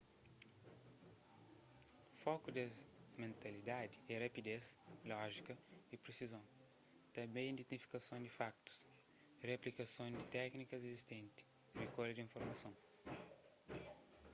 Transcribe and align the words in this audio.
foku 2.23 2.49
des 2.57 2.75
mentalidadi 3.23 3.95
é 4.13 4.15
rapidez 4.25 4.63
lójika 5.11 5.53
y 5.93 5.95
presizon 6.05 6.45
tanbê 7.15 7.41
identifikason 7.45 8.19
di 8.21 8.35
fakutus 8.39 8.79
replikason 9.51 10.07
di 10.17 10.23
téknikas 10.37 10.81
izistentis 10.83 11.47
rikolha 11.81 12.11
di 12.15 12.25
informason 12.27 12.73